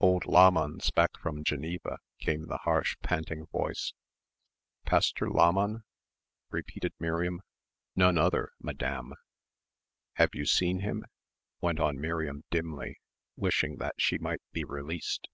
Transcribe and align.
"Old 0.00 0.26
Lahmann's 0.26 0.90
back 0.90 1.16
from 1.22 1.44
Geneva," 1.44 1.98
came 2.18 2.46
the 2.48 2.58
harsh 2.64 2.96
panting 3.00 3.46
voice. 3.46 3.92
"Pastor 4.84 5.30
Lahmann?" 5.30 5.84
repeated 6.50 6.94
Miriam. 6.98 7.42
"None 7.94 8.18
other, 8.18 8.50
Madame." 8.60 9.14
"Have 10.14 10.30
you 10.34 10.46
seen 10.46 10.80
him?" 10.80 11.04
went 11.60 11.78
on 11.78 12.00
Miriam 12.00 12.42
dimly, 12.50 12.98
wishing 13.36 13.76
that 13.76 13.94
she 13.98 14.18
might 14.18 14.42
be 14.50 14.64
released. 14.64 15.28